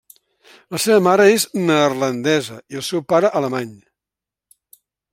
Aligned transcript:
La 0.75 0.79
seva 0.85 1.01
mare 1.07 1.27
és 1.33 1.45
neerlandesa 1.67 2.59
i 2.75 2.83
el 2.83 2.87
seu 2.91 3.07
pare 3.15 3.33
alemany. 3.41 3.73